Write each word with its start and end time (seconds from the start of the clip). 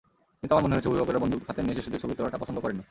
কিন্তু 0.39 0.53
আমার 0.53 0.63
মনে 0.65 0.75
হয়েছে, 0.75 0.89
অভিভাবকেরা 0.91 1.21
বন্দুক 1.23 1.39
হাতে 1.47 1.61
শিশুদের 1.77 2.01
ছবি 2.03 2.13
তোলাটা 2.17 2.39
পছন্দ 2.41 2.57
করেননি। 2.63 2.79